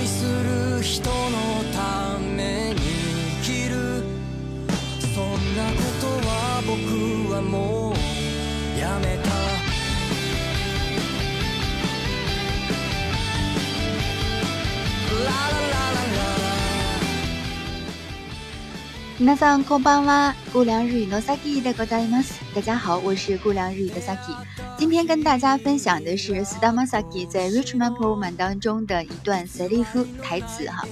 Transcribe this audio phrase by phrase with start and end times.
[0.00, 2.80] 愛する人のために
[3.42, 4.02] 生きる
[5.14, 9.28] そんなことは僕はもうやめた
[19.18, 20.34] 皆さんこんばんは。
[20.54, 22.40] 姑凉日语の Saki でございます。
[22.54, 24.34] 大家好，我是姑凉日语的 Saki。
[24.79, 30.85] 今天跟大家分享的是 Stama Saki 在 Richman Proman 当中的一段 s e l i f 台词哈。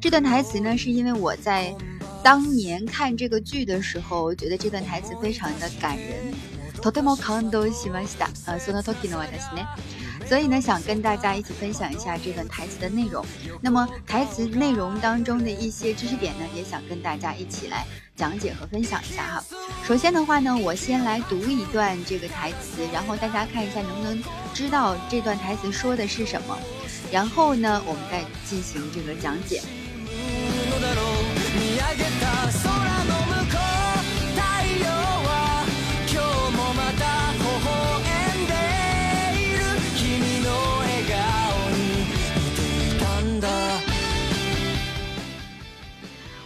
[0.00, 1.74] 这段台词呢，是因为我在
[2.22, 6.34] 当年看这个剧的时候，我觉得这段台词非常的感人。
[6.82, 8.28] とても感動しました。
[8.46, 9.66] 呃，その時の私ね。
[10.29, 13.25] 所以呢，想跟大家一起分享一下这段台词的内容。
[13.61, 17.83] 那么台词内容当中的一些知识点呢，也想跟大家一起来
[18.15, 19.43] 讲解和分享一下哈。
[19.87, 24.23] 首先的话呢，我先来读一段这个台词，然后大家看一下能不能
[24.53, 26.55] 知道这段台词说的是什么。
[27.11, 29.63] 然后呢，我们再进行这个讲解。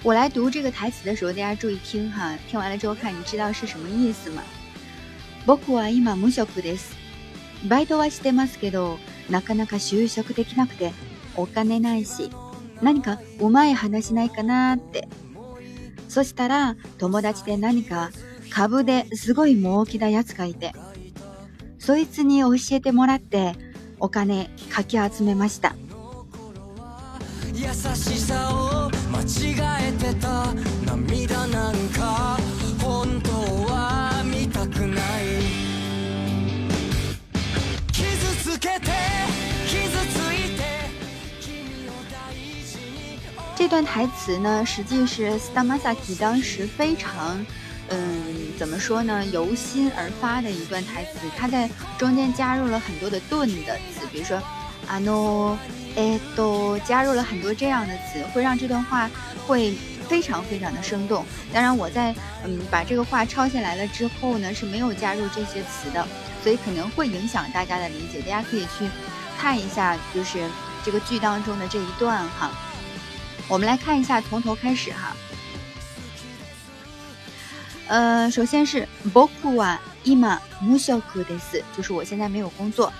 [0.03, 4.43] 我来读这个台词的时候，大家注意听哈，听完了之后看你知道是什么意思吗？
[5.45, 6.93] 僕は今無職です。
[7.69, 10.91] バイトはしてますけど、なかなか就職できなくて、
[11.37, 12.29] お金ないし、
[12.81, 15.07] 何かうまい話ないかなって。
[16.09, 18.11] そしたら、友達で何か
[18.49, 20.73] 株ですごい儲けたやつがいて、
[21.79, 23.55] そいつに教えてもらって、
[23.99, 25.73] お金かき集めました。
[27.53, 30.54] 優しさを違えてた
[30.86, 32.38] 涙なんか
[32.80, 33.30] 本当
[33.66, 35.42] は見たくない
[37.92, 38.06] 傷
[38.42, 38.90] つけて
[39.66, 40.62] 傷ついて
[41.40, 42.32] 君を大
[42.64, 43.18] 事に
[43.54, 47.44] 这段台词呢，实际是 Stamasaki 当时非常，
[47.90, 51.18] 嗯，怎么说呢，由心而发的一段台词。
[51.36, 51.68] 他在
[51.98, 54.40] 中间加入了很多的顿的词，比如说
[54.88, 59.10] ano、edo，加入了很多这样的词，会让这段话
[59.46, 59.74] 会
[60.08, 61.24] 非常非常的生动。
[61.52, 62.14] 当然，我在
[62.44, 66.06] 嗯把这个话抄下来了之后呢，是没有加入这些词的，
[66.42, 68.20] 所以可能会影响大家的理解。
[68.20, 68.88] 大家可以去
[69.38, 70.48] 看一下，就是
[70.84, 72.50] 这个剧当中的这一段哈。
[73.46, 75.16] 我们来看一下，从头开始哈。
[77.88, 80.20] 呃，首先是僕は今
[80.62, 82.92] 無職です，就是我现在没有工作。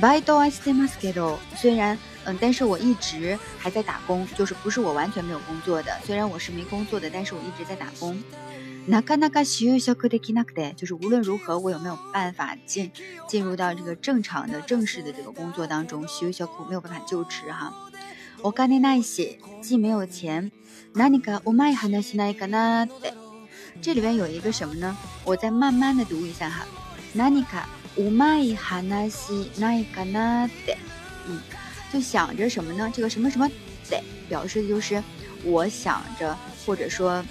[0.00, 5.92] バイトはしてますけど，虽然嗯，但是我一直还在打工，就是不是我完全没有工作的。
[6.04, 8.16] 虽然我是没工作的，但是我一直在打工。
[8.88, 12.90] なかなか就職できなくて，就是无论如何我有没有办法进
[13.28, 17.72] 进入到这个正常的正式的这个工作当中，就職没有办法就职哈。
[18.42, 20.50] お金ないし，既没有錢。
[20.94, 23.14] 何かうまい話ないかなって。
[23.80, 24.96] 这里边有一个什么呢？
[25.24, 26.66] 我再慢慢的读一下哈。
[27.14, 27.66] 何か
[27.96, 30.76] うまい話ないかなって。
[31.28, 31.40] 嗯，
[31.92, 32.90] 就想着什么呢？
[32.94, 33.48] 这个什么什么
[33.88, 35.02] 得表示的就是
[35.44, 37.24] 我想着，或者说，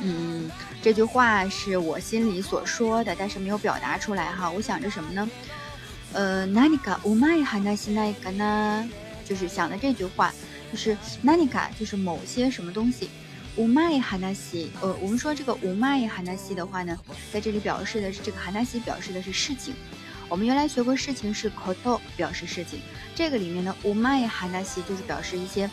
[0.00, 0.50] 嗯，
[0.82, 4.50] 这句话是我心里所说的，但是没有表达出来哈。
[4.50, 5.28] 我想着什么呢？
[6.12, 8.88] 呃，何かうまい話ないかな。
[9.24, 10.32] 就是想的这句话，
[10.72, 13.10] 就是何か就是某些什么东西。
[13.56, 14.18] うまい話，
[14.80, 16.22] 呃，我们说这个うまい話
[16.54, 16.96] 的话呢，
[17.32, 18.52] 在这里表示的是这个話
[18.84, 19.74] 表示的是事情。
[20.28, 22.80] 我们原来学过事情是 koto 表示事情，
[23.14, 24.48] 这个里面呢うまい話
[24.86, 25.68] 就是表示一些，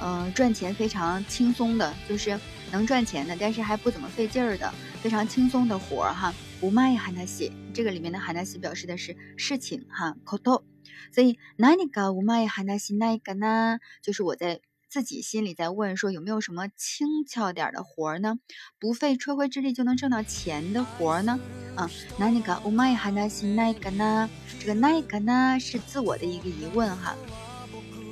[0.00, 2.38] 呃，赚钱非常轻松的，就是
[2.72, 4.72] 能赚钱的，但是还不怎么费劲儿的，
[5.02, 6.34] 非常轻松的活儿哈。
[6.60, 10.62] うまい話，这个里面的話表示的是事情哈 koto。
[11.12, 14.60] 所以何かうまい話ないかな，就是我在
[14.92, 18.38] 自己心里在问说有没有什么轻巧点的活儿呢？
[18.78, 21.38] 不费吹灰之力就能挣到钱的活儿呢？
[21.76, 24.30] 啊，何かうまい話ないかな？
[24.58, 27.14] 这个ないかな是自我的一个疑问哈，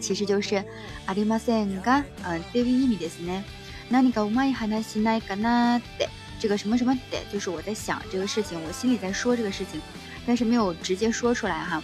[0.02, 0.62] 其实就是
[1.06, 2.04] ありませんか？
[2.24, 3.42] 嗯，这个意味ですね。
[3.90, 6.08] 何かうまい話ないかなって，
[6.38, 9.80] 这个什么什么的，就是我在想这个事情，我心里在说这个事情，
[10.26, 11.82] 但是没有直接说出来哈。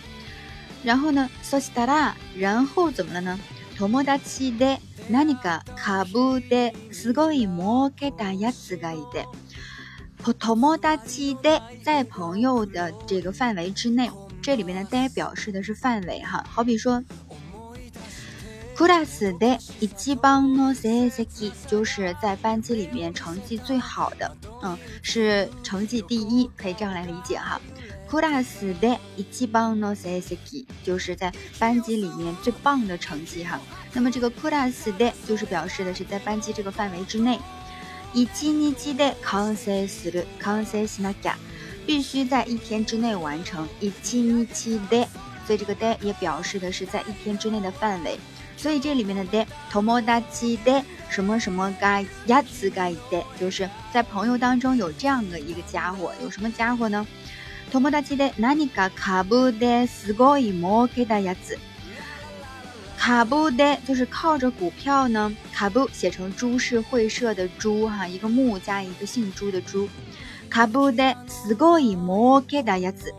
[0.84, 3.38] 然后呢，そしたら，然后怎么了呢？
[3.78, 4.78] 友達で
[5.10, 9.26] 何か株ですごい儲けたやつがいて，
[10.38, 14.10] 友達で在朋友的这个范围之内，
[14.40, 17.02] 这里面的で表示的是范围哈，好比说。
[18.74, 27.60] クラスで一番の成績就是在班级里面成绩最好的，嗯，是成绩第一，可以这样来理解哈。
[28.08, 33.60] クラスで一番の成績就是在班级里面最棒的成绩哈。
[33.92, 37.38] 那么这个クラスで就是表示的是在班级这个范围之内。
[38.14, 41.34] 一日で完成する、完成しなきゃ，
[41.86, 43.66] 必须在一天之内完成。
[43.80, 43.90] 一
[44.22, 44.46] 日
[44.90, 45.06] で，
[45.46, 48.18] 所以这个で也表示的是在一天之内的范围。
[48.58, 57.06] 所以这里面的で、友達で什么什么がやつがいて，就是在朋友当中有这样的一个家伙，有什么家伙呢？
[57.70, 61.58] 友達で何か株ですごい儲けたやつ。
[62.98, 65.34] 卡布的，就是靠着股票呢。
[65.52, 69.88] 卡布写成株式会社的株哈，一个木加一个姓朱的朱。
[70.48, 73.12] 卡布的すごい儲けたやつ。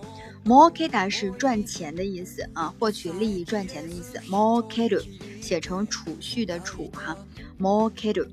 [0.46, 4.18] 儲けた是赚钱的意思啊，获取利益、赚钱的意思。
[4.30, 5.04] 儲ける
[5.42, 7.18] 写成储蓄的储哈。
[7.60, 8.30] 儲ける，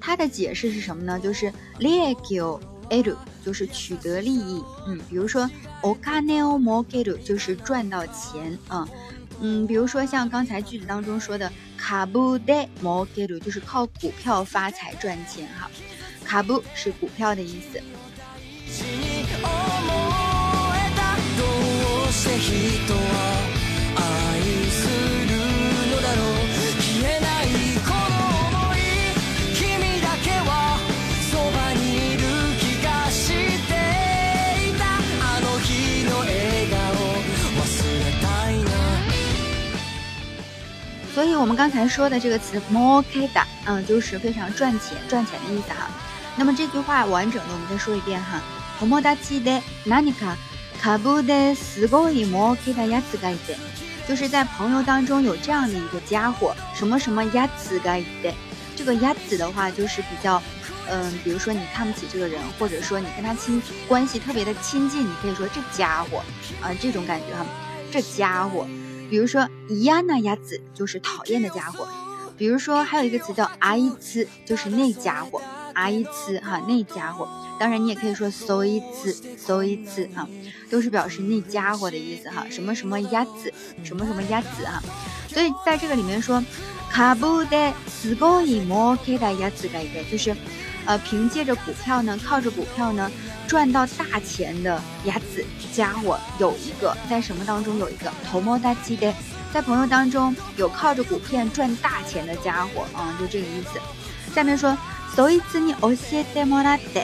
[0.00, 1.20] 它的解释是什么呢？
[1.20, 2.60] 就是利益を
[2.90, 3.16] 得る，
[3.46, 4.62] 就是取得利益。
[4.86, 5.48] 嗯，比如说
[5.82, 8.88] お金を儲ける，就是赚到钱啊。
[9.40, 15.70] 嗯，比如说像刚才句子当中说的卡布代摩给鲁，就是靠股票发财赚钱哈。
[16.24, 17.80] 卡布是股票的意思。
[41.38, 45.90] 我们刚才说的这个词 “more keda”，嗯，就是非常赚钱、赚钱的意思哈。
[46.36, 48.40] 那么这句话完整的，我们再说一遍哈。
[48.80, 50.36] 友達で何か
[50.82, 53.56] 株ですごい儲けたやつがいて，
[54.08, 58.34] 就是在朋友当中有这样的一个家伙，什么什么やつがいて。
[58.74, 60.42] 这个やつ的话，就是比较，
[60.88, 66.22] 嗯，比如说你看不起这个人，或者说你跟他亲关系特别的亲近，你可以说这家伙，
[66.62, 67.44] 啊，这种感觉哈，
[67.92, 68.66] 这家伙。
[69.09, 71.87] 比如说，伊亚那亚子就是讨厌的家伙。
[72.37, 75.41] 比如说，还有一个词叫阿伊兹，就是那家伙。
[75.73, 77.27] 阿伊兹哈，那家伙。
[77.59, 80.27] 当然，你也可以说搜一次，搜一次哈，
[80.69, 82.45] 都是表示那家伙的意思哈。
[82.49, 83.51] 什么什么亚子，
[83.83, 84.81] 什么什么亚子哈。
[85.27, 86.43] 所以在这个里面说，
[86.91, 90.35] 卡布的斯高伊摩克的亚子改一就是，
[90.87, 93.11] 呃，凭借着股票呢，靠着股票呢。
[93.47, 95.41] 赚到大钱的鸭子
[95.71, 99.13] 家伙有一个，在什么当中有一个头摸大鸡的，
[99.53, 103.79] 在朋友当中有靠着股票赚大钱的家伙啊，就这个意思。
[104.35, 104.77] 下面说，
[105.15, 107.01] 所以次你欧西德莫拉德，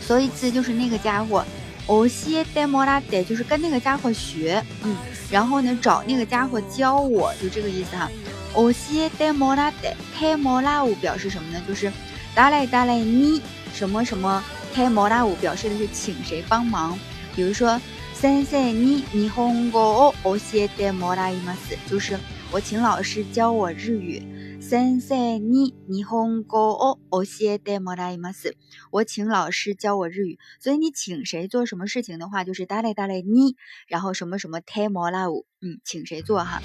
[0.00, 1.44] 所以次就是那个家伙，
[1.86, 4.96] 欧西德莫拉德就是跟那个家伙学，嗯，
[5.30, 8.10] 然后呢找那个家伙教我，就这个意思哈。
[8.54, 9.88] 欧西德莫拉德，
[10.18, 11.62] 泰莫拉乌表示什么呢？
[11.68, 11.92] 就是
[12.35, 13.41] 达来达来你
[13.73, 14.43] 什么什么。
[14.73, 16.97] 开摩拉舞表示的是请谁帮忙，
[17.35, 17.79] 比如说，
[18.15, 22.17] 先生你日本語を教えてもらいます，就是
[22.51, 24.23] 我请老师教我日语。
[24.59, 28.55] 先生你日本語を教えてもらいます，
[28.89, 30.39] 我请老师教我日语。
[30.59, 33.55] 所以你请谁做什么事情的话，就是ダレダレ你，
[33.87, 36.63] 然后什么什么开摩拉舞，嗯，请谁做哈？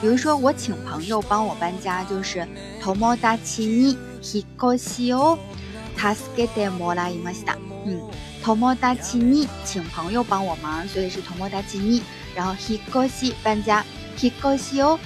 [0.00, 2.46] 比如说我请朋友帮我搬家，就是
[2.84, 5.38] 友達に 引っ越しを。
[5.96, 8.00] 他是给的莫拉伊玛西达，嗯，
[8.40, 12.02] 托莫达奇尼请朋友帮我忙，所以是托莫达奇尼。
[12.36, 13.84] 然后 he 高西搬家，
[14.16, 14.96] he 高西哦，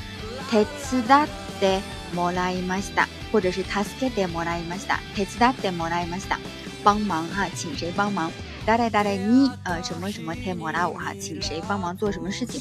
[0.51, 1.27] 特斯达
[1.59, 1.81] 的
[2.15, 6.39] 莫拉伊玛西达，或者是他是给的莫拉伊玛西达，特斯达的莫拉伊玛西达，
[6.85, 8.31] 帮忙哈，请谁帮忙？
[8.67, 12.61] 达来达来你呃什么什么特莫拉乌哈，请谁帮忙做什么事情？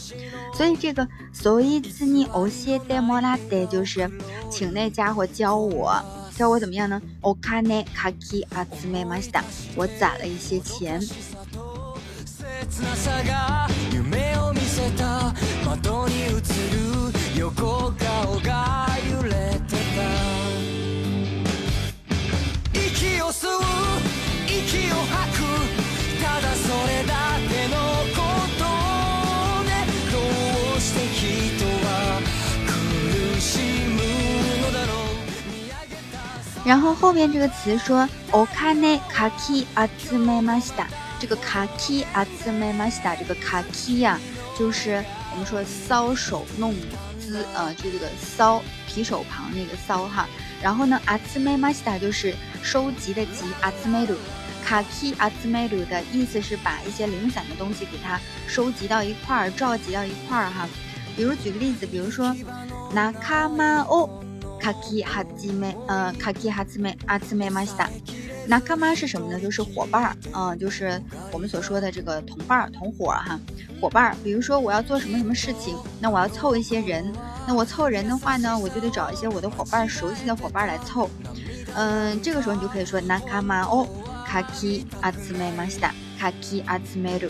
[0.56, 4.10] 所以这个所以次你欧西的莫拉的就是
[4.50, 6.01] 请那家伙教我。
[6.38, 7.01] 教我怎么样呢？
[7.22, 8.46] お金かき
[8.82, 9.44] 集めました。
[9.75, 11.00] 我攒了一些钱。
[36.65, 40.86] 然后后面这个词说お金かき集めました，
[41.20, 44.20] 这个かき集めました，这个かき呀，
[44.58, 46.74] 就是我们说搔首弄
[47.20, 50.27] 姿啊，就这个搔提手旁那个搔哈。
[50.62, 51.00] 然后呢，
[51.34, 53.46] 集めました就是收集的集，
[53.84, 54.18] 集める。
[54.63, 60.70] かき集める的意思是把一些零散的东西给它收集到一块儿，召集到一块儿哈。
[61.18, 62.34] 比如举个例子，比如说
[62.94, 63.84] 仲間
[64.65, 67.89] をかき始め、呃，かき集め、集めました。
[68.48, 69.39] 那干妈是什么呢？
[69.39, 71.01] 就是伙伴儿，嗯，就是
[71.32, 73.39] 我们所说的这个同伴儿、同伙儿哈，
[73.80, 74.15] 伙伴儿。
[74.24, 77.13] 比如说我要做什么什么事情，那我要凑一些人，
[77.48, 81.10] 那我凑人的话呢，我就得找一些我的伙伴儿、熟悉的伙伴儿来凑。
[81.75, 83.88] 嗯，这个时候你就可以说那干妈哦，
[84.25, 87.30] 卡基阿兹梅马西达，卡基阿兹梅鲁。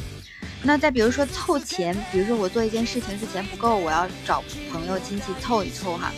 [0.64, 6.12] 那再比如说凑钱，比如说我做一件事情是钱不够，我要找朋友亲戚凑一凑哈。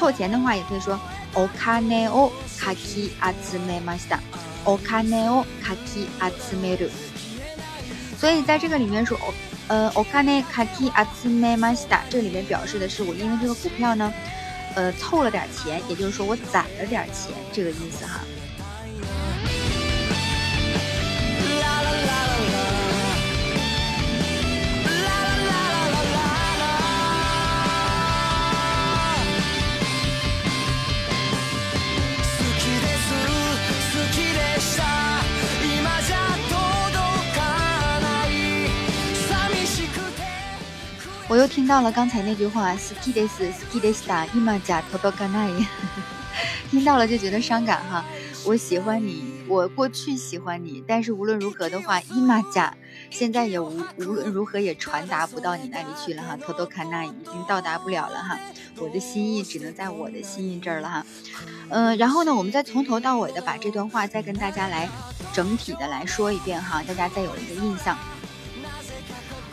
[0.00, 0.98] 凑钱的话也可以说
[1.34, 4.20] お金をかき集めました。
[4.64, 6.90] お金をかき集める。
[8.18, 9.32] 所以在这个里面说お
[9.68, 14.12] 呃お金かき集めました，这里面表示的是我因为这个股票呢，
[14.74, 18.20] 呃凑了点钱，也就是说我攒了点钱，这个意思哈。
[41.31, 45.65] 我又听到了刚才那句话，ski des ski des da ima ja todo ganai，
[46.69, 48.03] 听到了就觉得伤感哈。
[48.43, 52.73] 我喜欢你，我过去喜欢你，但是无论如何的话，ima ja
[53.09, 58.37] 现在也无无论如何也传达不到你那里去了哈，todo ganai 已经到达不了了哈。
[58.75, 61.05] 我的心意只能在我的心意这儿了哈。
[61.69, 64.89] 嗯，然后呢，我们再从头到尾的把这段话再跟大家来
[65.31, 67.97] 整体的来说一遍哈，大家再有一个印象。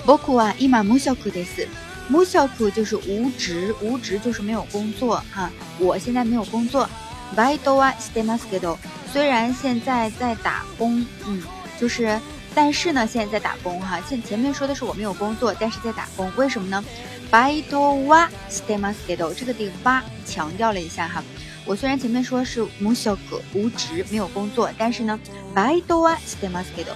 [0.08, 1.68] 僕は今無職です。
[2.10, 5.50] 無職就是无职，无职就是没有工作哈。
[5.80, 6.90] 我现在没有工作。
[7.36, 8.78] バイトはしてますけど，
[9.12, 11.42] 虽然现在在打工，嗯，
[11.80, 12.20] 就是，
[12.54, 14.00] 但是呢，现在在打工哈。
[14.08, 16.84] 现前面说的是我没有工作，但是在打工，为什么呢？
[17.32, 21.24] バイトはしてますけど，这个地方强调了一下哈。
[21.66, 23.18] 我虽然前面说是無職
[23.56, 25.20] 无职没有工作，但是呢，
[25.56, 26.94] バイトはしてますけど，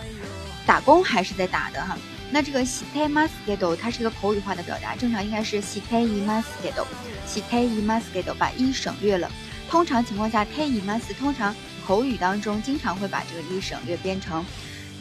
[0.67, 1.97] 打工还是在打的哈。
[2.34, 6.86] 那这个西泰马斯给到，它是一个口语化的表达，正常应该是西泰伊马斯给到，
[7.26, 9.30] 西泰伊马斯给到，把一省略了。
[9.68, 11.54] 通常情况下，泰伊马斯通常
[11.86, 14.42] 口语当中经常会把这个一省略变成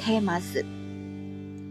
[0.01, 0.65] 泰马斯。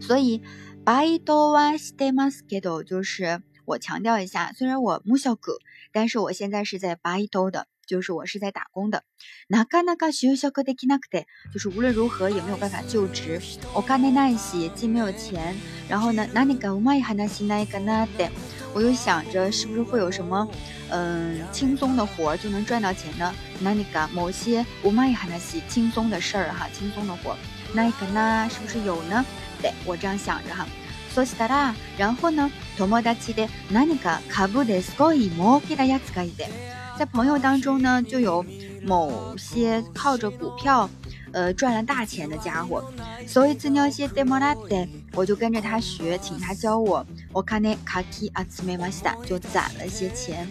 [0.01, 0.41] 所以，
[0.83, 5.59] バ伊多は西泰马斯给到，就是我强调一下，虽然我木小哥，
[5.91, 7.67] 但是我现在是在バ伊多的。
[7.90, 9.02] 就是我是在打工的，
[9.48, 13.40] なかなか就職できなくて，就是无论如何也没有办法就职。
[13.74, 15.54] お金ないし，既没有钱，
[15.88, 18.30] 然后呢，何かうまい話ないかなって，
[18.74, 20.48] 我又想着是不是会有什么，
[20.90, 23.32] 嗯，轻松的活就能赚到钱呢？
[23.62, 25.38] 何か某些うまい話
[25.68, 27.36] 轻松的事儿哈，轻松的活，
[27.72, 29.24] ないかな是不是有呢？
[29.62, 30.66] 对我这样想着哈。
[31.14, 36.48] そしたら，然后呢，友達で何か株ですごい儲けたやつがいて。
[36.97, 38.45] 在朋友当中呢，就有
[38.83, 40.89] 某些靠着股票，
[41.31, 42.83] 呃，赚了大钱的家伙。
[43.27, 47.05] 所以只要些 demo 拉的，我就跟着他学，请他教我。
[47.31, 50.47] 我看那卡基阿兹梅马西达就攒了些钱。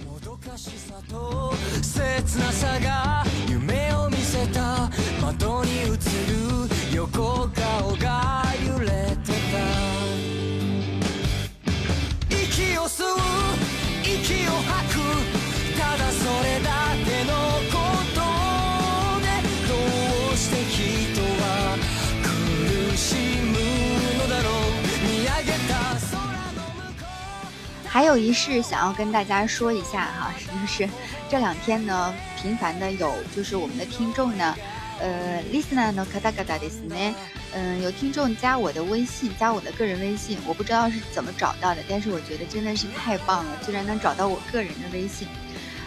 [28.11, 30.89] 有一事想要跟大家说一下哈，就 是
[31.29, 34.57] 这两天呢，频繁的有就是我们的听众呢，
[35.01, 37.15] 呃，listener 呢，卡达卡达的是呢，
[37.55, 45.29] 嗯，有听众加我的微信，加我的个人微信，我不知道是怎么找到的，但是我觉得真的是太棒了，居然能找到我个人的微信。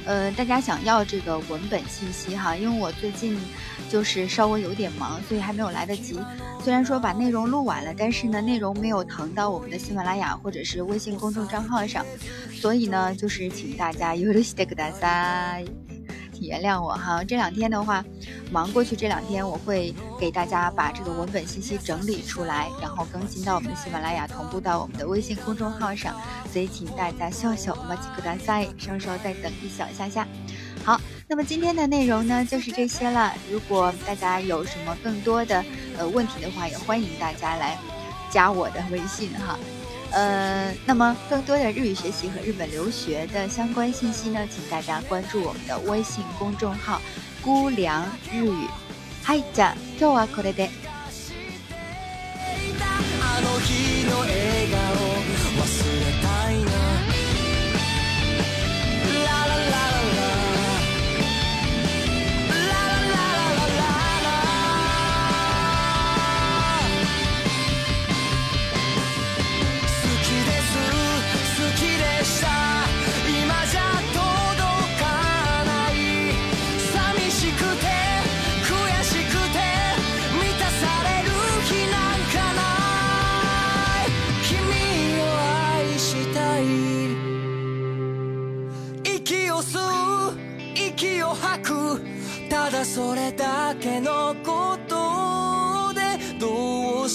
[0.06, 3.40] 呃，大家想要这个文本信息哈，因为我最近
[3.90, 6.20] 就是稍微有点忙，所以还没有来得及。
[6.64, 12.06] 虽然说把内容录完了，但是呢，内容没有腾到我们的喜马拉雅或者是微信公众账号上，
[12.52, 14.66] 所以呢，就是请大家有的西大
[16.46, 17.24] 原谅我哈。
[17.24, 18.04] 这两天的话，
[18.52, 26.16] 忙过去，这两天我会给大家把这个文本信息整理出来，然后更新到我们的喜马拉雅，同步到我们的微信公众号上。
[26.52, 30.28] 所以，请大家笑笑，我们几个大赛，稍稍再等一小下下。
[30.86, 33.34] 好，那么今天的内容呢，就是这些了。
[33.50, 35.64] 如果大家有什么更多的
[35.98, 37.78] 呃问题的话，也欢迎大家来
[38.30, 39.58] 加我的微信哈。
[40.13, 48.67] 呃，那么更多的日语学习和日本留学的相关信息呢，请大家关注我们的微信公众号“姑凉日语”。
[49.23, 50.71] 嗨，じゃ今日はこれで。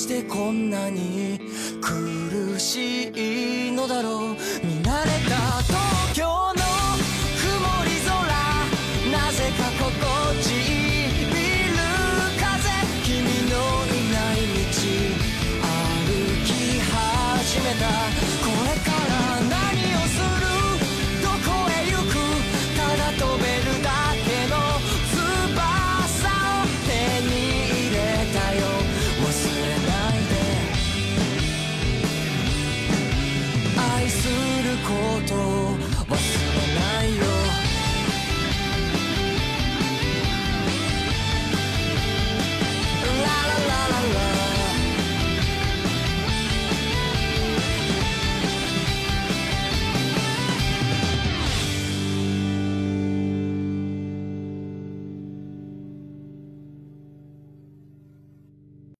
[0.08, 1.38] してこんなに
[1.82, 4.36] 苦しいのだろう。
[4.64, 5.67] 見慣れた